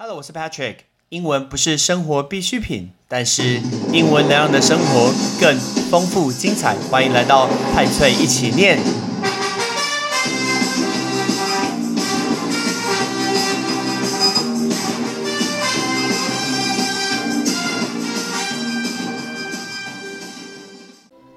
[0.00, 0.76] Hello，我是 Patrick。
[1.08, 3.60] 英文不是生活必需品，但是
[3.92, 5.58] 英文能让你的生活更
[5.90, 6.76] 丰富精彩。
[6.88, 8.78] 欢迎来到派翠一起念。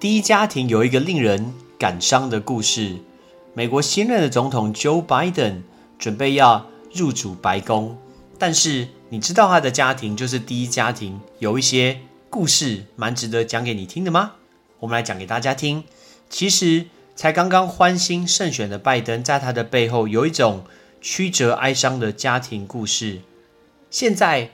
[0.00, 2.96] 第一家庭有一个令人感伤的故事。
[3.54, 5.62] 美国新任的总统 Joe Biden
[5.96, 7.96] 准备要入主白宫。
[8.38, 14.34] 但是你知道他的家庭就是第一家庭，有一些故事蛮值得讲给你听的吗？
[14.78, 15.82] 我们来讲给大家听。
[16.30, 20.64] 其实才刚刚欢欣胜选的拜登，在他的背后有一种
[21.00, 23.22] 曲折哀伤的家庭故事。
[23.90, 24.52] 现在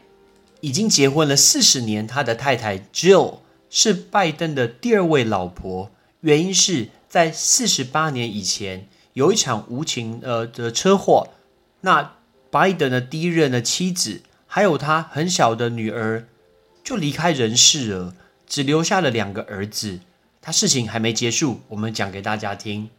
[0.60, 5.90] 已经结婚了四十年，他的太太 Jill 是拜登的第二位老婆。
[6.22, 11.28] 原因是在四十八年以前有一场无情呃的车祸，
[11.82, 12.12] 那。
[12.54, 16.28] 拜登的第一任的妻子，还有他很小的女儿，
[16.84, 18.14] 就离开人世了，
[18.46, 19.98] 只留下了两个儿子。
[20.40, 22.90] 他事情还没结束，我们讲给大家听。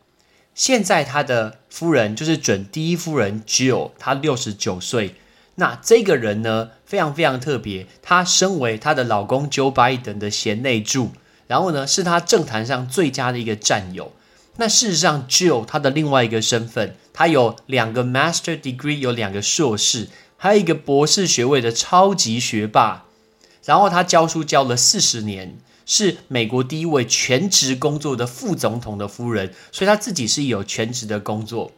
[0.53, 5.15] 现在他的夫人就是准第一夫人 Jill，她六十九岁。
[5.55, 7.87] 那这个人呢，非常非常特别。
[8.01, 11.11] 她身为她的老公 Joe Biden 的贤内助，
[11.47, 14.11] 然后呢，是他政坛上最佳的一个战友。
[14.57, 23.05] 那事实上，Jill 她的另外一个身份，她有两个 Master Degree，有两个硕士，还有一个博士学位的超级学霸。
[23.65, 31.71] 然后她教书教了四十年，是美国第一位全职工作的副总统的夫人，所以她自己是有全职的工作。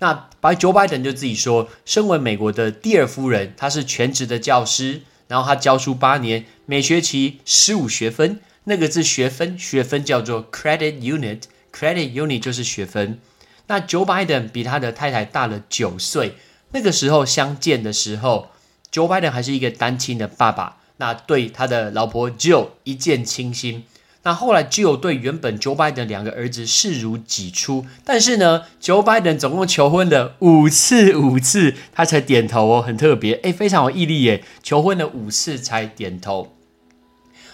[0.00, 11.42] 那白 Joe Biden 就自己说，身为美国的第二夫人，她是全职的教师，然后她教书八年，每学期十五学分，那个字学分，学分叫做 Credit Unit。
[11.72, 13.18] Credit Unit 就是学分。
[13.66, 16.34] 那 Joe Biden 比他的太太大了九岁。
[16.72, 18.50] 那个时候相见的时候
[18.92, 20.78] ，Joe Biden 还是一个单亲的爸爸。
[20.98, 23.84] 那对他的老婆 Jill 一见倾心。
[24.24, 27.86] 那后来 Jill 对原本 Joe Biden 两个儿子视如己出。
[28.04, 34.44] 但是呢，Joe Biden 总共求婚了五次，五次他才点头哦，很特别，诶，非常有毅力耶！
[34.62, 36.54] 求婚了五次才点头。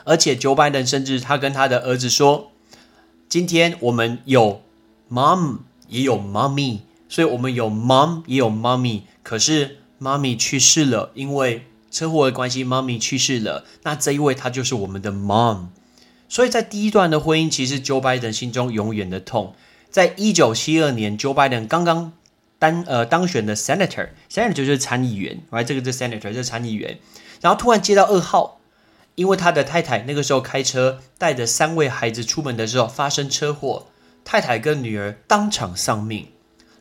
[0.04, 2.52] 而且 Joe Biden 甚至他跟他的儿子说。
[3.28, 4.62] 今天我们有
[5.10, 6.78] mom 也有 mommy，
[7.10, 9.02] 所以我们有 mom 也有 mommy。
[9.22, 13.66] 可是妈咪去世了，因为车祸的关系，妈咪去世了。
[13.82, 15.66] 那这一位她就是我们的 mom。
[16.30, 19.54] 所以在第一段的婚姻，其实 Joe Biden 心中永远的痛。
[19.90, 22.12] 在一九七二年，Joe Biden 刚刚
[22.58, 25.64] 当呃当选的 senator，senator 就是参议员，right？
[25.64, 26.98] 这个是 senator，是参议员。
[27.42, 28.57] 然后突然接到噩耗。
[29.18, 33.88] 因为他的太太那个时候开车带着三位孩子出门的时候发生车祸，
[34.24, 36.28] 太太跟女儿当场丧命，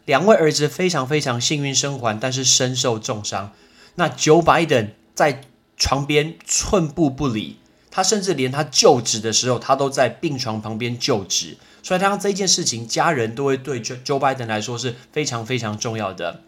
[0.06, 3.54] 两位儿子非常非常幸运生还，但是身受重伤。
[3.96, 5.42] 那 Joe Biden 在
[5.78, 7.58] 床边寸步不离，
[7.90, 11.58] 他甚至连他就职的时候，他都在病床旁边就职。
[11.82, 16.42] 所以，他这件事情，家人都会对 Joe Biden 来说是非常非常重要的。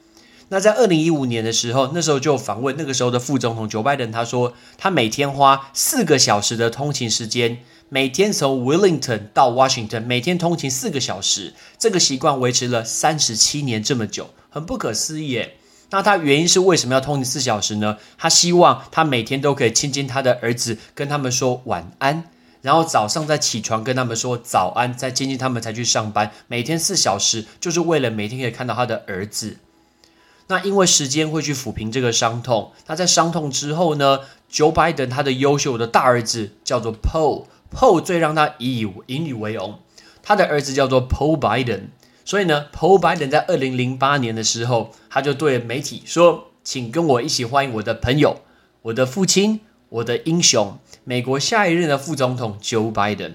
[0.52, 15.56] 那在二零一五年的时候，那时候就访问那个时候的副总统 Joe Biden，他说他每天花四个小时的通勤时间，每天从 Willington 到 Washington，每天通勤四个小时，这个习惯维持了三十七年这么久，很不可思议耶。
[15.92, 17.98] 那他原因是为什么要通勤四小时呢？
[18.18, 22.24] 他希望他每天都可以亲近他的儿子，跟他们说晚安，
[22.64, 26.32] 然后早上再起床跟他们说早安，再亲近他们才去上班。
[26.48, 29.58] 每天四小时，就是为了每天可以看到他的儿子。
[30.50, 32.72] 那因为时间会去抚平这个伤痛。
[32.88, 34.22] 那在伤痛之后呢
[34.52, 39.80] ？Joe Biden 他的优秀的大儿子叫做 Paul，Paul 最让他引以引以为荣。
[40.24, 41.90] 他的儿子叫做 Paul Biden，
[42.26, 48.42] 所以呢，Paul Biden 在二零零八年的时候，他就对媒体说：“请跟我一起欢迎我的朋友，
[48.82, 53.34] 我的父亲，我的英雄，美国下一任的副总统 Joe Biden。”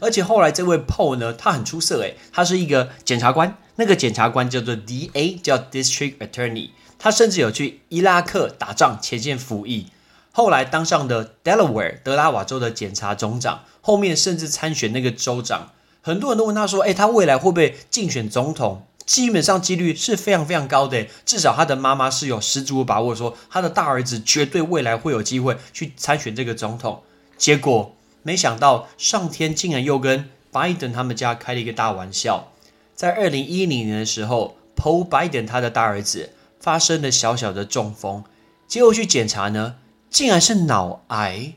[0.00, 3.56] 而且后来这位 Paul 呢，他很出色诶，他是一个检察官。
[3.76, 6.70] 那个检察官叫做 D.A，叫 District Attorney。
[6.98, 9.88] 他甚至有去伊拉克打仗前线服役，
[10.32, 15.72] 后来当上的 Delaware 德拉瓦州的检察总长，后面甚至参选那个州长。
[16.00, 27.02] 很多人都问他说：“诶，他未来会不会竞选总统？”基本上几率是非常非常高的，至少他的妈妈是有十足的把握，说他的大儿子绝对未来会有机会去参选这个总统。
[27.36, 32.50] 结果没想到，上天竟然又跟拜登他们家开了一个大玩笑。
[32.94, 36.30] 在二零一零年的时候，Paul Biden 他的大儿子
[36.60, 38.24] 发生了小小的中风，
[38.68, 39.76] 结果去检查呢，
[40.08, 41.54] 竟然是脑癌，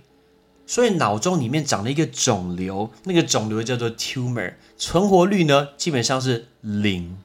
[0.66, 7.18] 所以脑中里面长了一个肿瘤，那个肿瘤叫做 tumor，存活率呢基本上是零。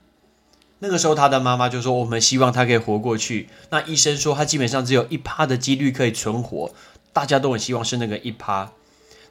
[0.81, 6.73] 那个时候他的妈妈就说：“我们希望他可以活过去。”那医生说他基本上只有一趴的几率可以存活，
[7.13, 8.73] 大家都很希望是那个一趴。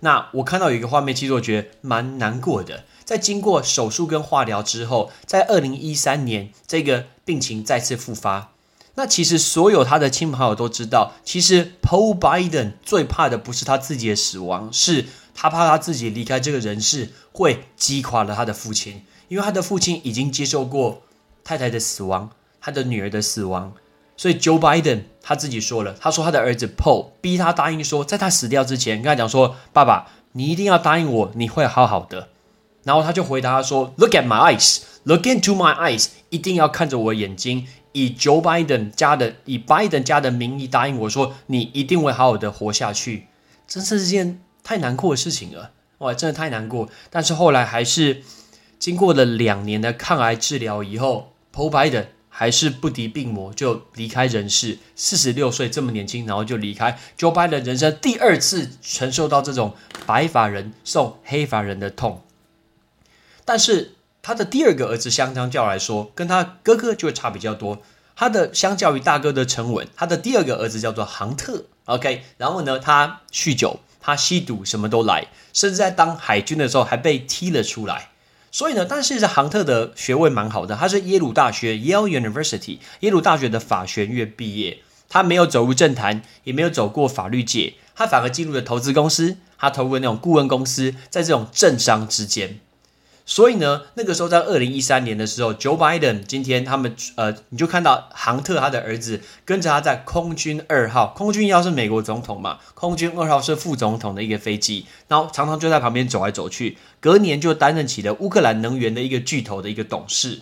[0.02, 2.84] 那我看到有一个画面，其实我觉得蛮难过的。
[3.06, 8.52] 在经过手术跟化疗之后，在二零一三年，这个病情再次复发。
[8.96, 21.04] 那其实所有他的亲朋好友都知道，其实 Paul Biden 最怕的不是他自己的死亡，是他怕他自己离开这个人世会击垮了他的父亲，因为他的父亲已经接受过
[21.44, 23.74] 太太的死亡，他的女儿的死亡。
[24.22, 32.30] 所以 Joe Biden 他自己说了，他说他的儿子 Paul 逼他答应说，在他死掉之前跟他讲说：“爸爸，你一定要答应我，你会好好的。”
[32.86, 43.26] 然后他就回答说：“Look at my eyes, look into my eyes，一定要看着我的眼睛，以 Joe Biden 家的以 Biden 家的名义答应我说，你一定会好好的活下去。”
[43.68, 46.88] 真是件太难过的事情了，哇，真的太难过。
[47.10, 48.22] 但是后来还是
[48.78, 52.06] 经过了两年的抗癌治疗以后，Paul Biden。
[52.34, 56.98] 还是不敌病魔就离开人世，四十六岁这么年轻，然后就离开。
[57.20, 59.76] Joe Biden 人生第二次承受到这种
[60.08, 62.24] 白发人送黑发人的痛。
[63.44, 67.82] 但是他的第二个儿子相相较来说，跟他哥哥就会差比较多。
[68.16, 71.66] 他的相较于大哥的沉稳，他的第二个儿子叫做杭特。
[71.86, 78.11] OK，然后呢，他酗酒，他吸毒，什么都来，甚至在当海军的时候还被踢了出来。
[78.52, 84.80] 所以呢，但是这杭特的学位蛮好的，他是耶鲁大学 （Yale University） 耶鲁大学的法学院毕业。
[85.14, 92.60] 他没有走入政坛，也没有走过法律界，他反而进入了投资公司，他投入了那种顾问公司，在这种政商之间。
[93.26, 106.78] 所以呢，那个时候在二零一三年的时候，Joe Biden 今天他们呃，你就看到杭特他的儿子跟着他在空军二号，空军一号是美国总统嘛，空军二号是副总统的一个飞机，然后常常就在旁边走来走去。
[107.00, 110.42] 隔年就担任起了乌克兰能源的一个巨头的一个董事。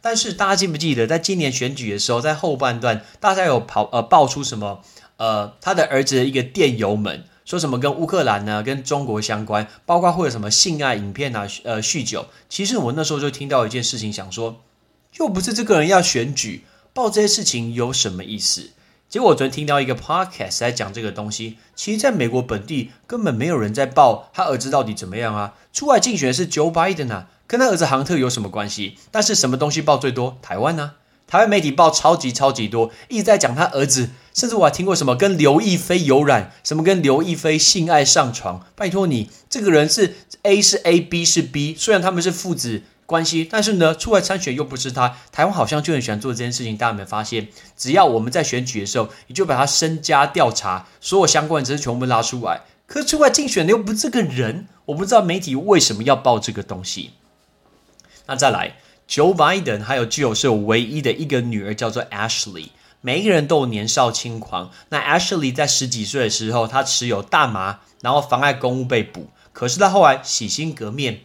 [0.00, 4.80] 但是大家记不记得，在今年选举的时候，在后半段，大家有跑呃爆出什么
[5.16, 7.24] 呃他的儿子的一个电邮门。
[7.44, 12.26] 说什么跟乌克兰呢，跟中国相关，包括会有什么性爱影片啊，呃，酗酒。
[12.48, 14.60] 其实我那时候就听到一件事情，想说，
[15.18, 16.64] 又不是这个人要选举，
[16.94, 18.70] 报这些事情有什么意思？
[19.08, 25.54] 结果我昨天听到一个 podcast 在讲这个东西，其实在美国本地根本没有人在报他儿子到底怎么样啊。
[25.72, 28.96] 出来竞选是 Joe Biden 啊，跟他儿子杭特有什么关系？
[29.10, 30.38] 但是什么东西报最多？
[30.40, 30.92] 台湾呢？
[31.32, 38.66] 台湾媒体报超级超级多，一直在讲他儿子，甚至我还听过什么跟刘亦菲有染，什么跟刘亦菲性爱上床。
[38.76, 45.16] 拜托你，这个人是 A 是 A，B 是 B，虽然他们是父子关系，但是呢，出来参选又不是他。
[45.32, 47.48] 台湾好像就很喜欢做这件事情，大家有没有发现？
[47.78, 52.60] 只要我们在选举的时候，你就把他身家调查，所有相关的知识全部拉出来。
[52.86, 57.12] 可是出来竞选的又不是这个人，我不知道媒体为什么要报这个东西。
[58.26, 58.74] 那再来。
[59.12, 62.68] Joe Biden 还有具有是有唯一的一个女儿，叫做 Ashley。
[63.02, 64.70] 每一个人都有年少轻狂。
[64.88, 69.28] 那 Ashley 在十几岁的时候，她持有大麻，然后妨碍公务被捕。
[69.52, 71.20] 可是她后来洗心革面。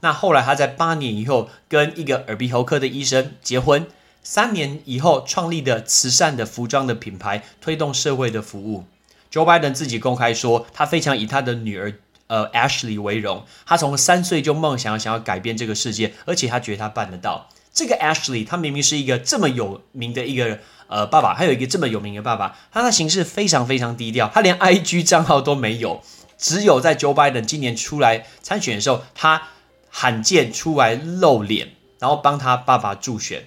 [0.00, 3.86] 那后来她在八年以后跟一个耳鼻喉科的医生结婚。
[4.22, 8.84] 三年以后创立的慈善的服装的品牌，推动社会的服务。
[9.32, 11.94] Joe Biden 自己公开说，他非常以他的女儿。
[12.30, 17.48] 呃，Ashley 为荣，他从三岁就梦想想要改变这个世界，而且他觉得他办得到。
[17.74, 26.04] 这个 Ashley，他明明是一个这么有名的一个呃爸爸，还有一个这么有名的爸爸，他的行事非常非常低调，他连 IG 账号都没有，
[26.38, 29.48] 只有在 Joe Biden 今年出来参选的时候，他
[29.90, 33.46] 罕见出来露脸，然后帮他爸爸助选。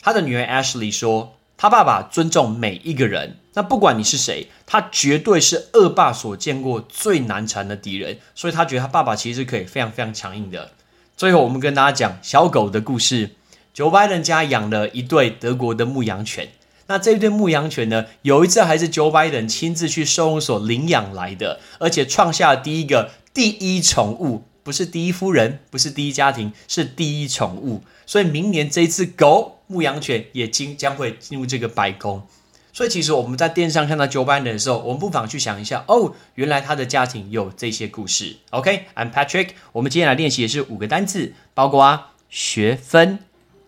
[0.00, 1.36] 他的女儿 Ashley 说。
[1.56, 10.72] 他爸爸尊重每一个人，那不管你是谁，他绝对是恶霸所见过最难缠的敌人，所以他觉得他爸爸其实可以非常非常强硬的。
[11.16, 13.30] 最后，我们跟大家讲小狗的故事。
[13.74, 16.48] Joe Biden 家养了一对德国的牧羊犬，
[16.88, 27.82] 那这一对牧羊犬呢，有一次还是 Joe Biden 亲自去收容所领养来的，而且创下第一个第一宠物，不是第一夫人，不是第一家庭，是第一宠物。
[28.06, 29.58] 所以明年这一只狗。
[29.68, 32.26] 牧羊犬也经将会进入这个白宫，
[32.74, 38.36] 所以其实我们在电视上看到 Joe Biden 的时候，我们不妨去想一下，哦，原来他的家庭有这些故事。
[38.50, 43.20] OK，I'm Patrick，我们今天来练习的是五个单字，包括学分、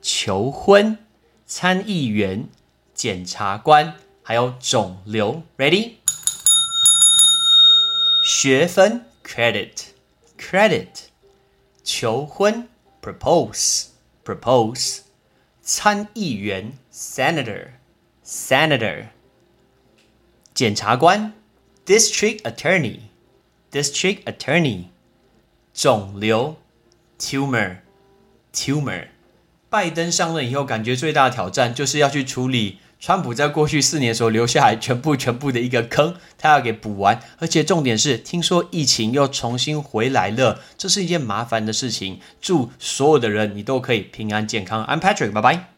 [0.02, 0.98] 求婚、
[1.46, 2.48] 参议员、
[2.92, 5.42] 检察官，还有肿瘤。
[5.56, 5.92] Ready？
[8.22, 9.70] 学分 Credit
[10.54, 10.86] Credit，
[11.82, 12.68] 求婚
[13.02, 15.00] propose，propose。
[15.60, 17.70] 参议员 （senator）、
[18.24, 19.06] senator，
[20.54, 21.32] 检察官
[21.84, 23.00] （district attorney）、
[23.72, 24.84] district attorney，
[25.72, 26.54] 肿瘤
[27.18, 27.78] （tumor）、
[28.52, 29.08] tumor，
[29.68, 37.20] 拜登上任以后，感觉最大的挑战就是要去处理川普在过去四年所留下来全部全部的一个坑，他要给补完。
[37.38, 42.18] 而且重点是，听说疫情又重新回来了，这是一件麻烦的事情。
[42.40, 44.82] 祝所有的人你都可以平安健康。
[44.86, 45.68] I'm Patrick，拜拜。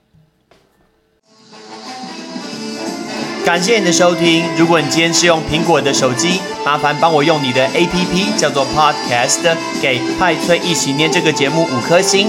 [3.45, 4.45] 感谢你的收听。
[4.57, 12.29] 如果你今天是用苹果的手机，麻烦帮我用你的 APP 叫做 Podcast，给派翠一起念这个节目五颗星，